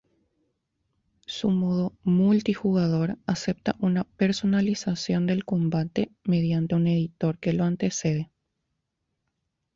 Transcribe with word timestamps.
Su 1.27 1.51
modo 1.51 1.93
multijugador 2.03 3.19
acepta 3.27 3.75
una 3.79 4.03
personalización 4.03 5.27
del 5.27 5.45
combate 5.45 6.11
mediante 6.23 6.73
un 6.73 6.87
editor 6.87 7.37
que 7.37 7.53
lo 7.53 7.65
antecede. 7.65 8.31